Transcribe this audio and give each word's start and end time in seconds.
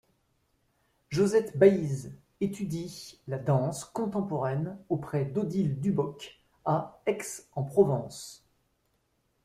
Josette 1.11 1.55
Baïz 1.59 2.11
étudie 2.39 3.21
la 3.27 3.37
danse 3.37 3.85
contemporaine 3.85 4.75
auprès 4.89 5.25
d'Odile 5.25 5.79
Duboc 5.79 6.39
à 6.65 6.99
Aix-en-Provence. 7.05 8.43